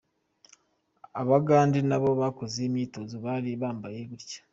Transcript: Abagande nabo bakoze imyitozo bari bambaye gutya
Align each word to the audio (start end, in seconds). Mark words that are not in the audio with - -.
Abagande 1.21 1.79
nabo 1.89 2.09
bakoze 2.21 2.57
imyitozo 2.67 3.15
bari 3.25 3.49
bambaye 3.61 3.99
gutya 4.09 4.39